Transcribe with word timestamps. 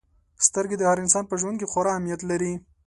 •سترګې 0.47 0.75
د 0.77 0.83
هر 0.89 0.97
انسان 1.03 1.23
په 1.27 1.35
ژوند 1.41 1.55
کې 1.59 1.69
خورا 1.71 1.89
اهمیت 1.93 2.21
لري. 2.29 2.53